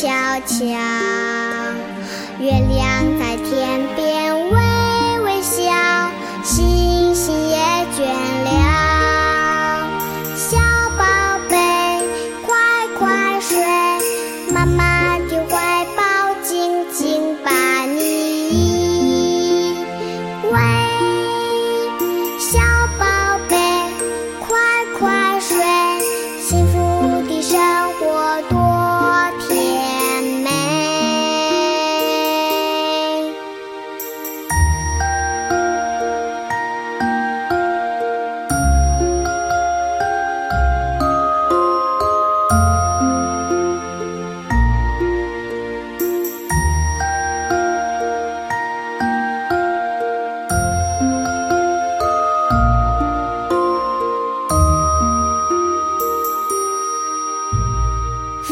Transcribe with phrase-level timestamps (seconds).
[0.00, 0.06] 悄
[0.46, 0.64] 悄，
[2.38, 4.27] 月亮在天边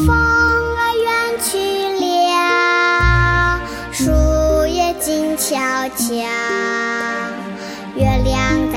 [0.07, 1.09] 风儿远
[1.43, 1.57] 去
[1.99, 3.59] 了
[3.91, 5.57] 树叶静悄
[5.97, 6.05] 悄
[7.93, 8.76] 月亮在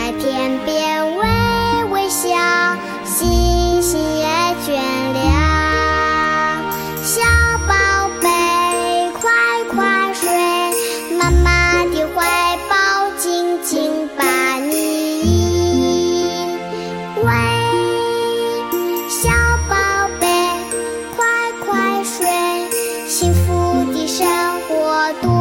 [25.14, 25.39] tú.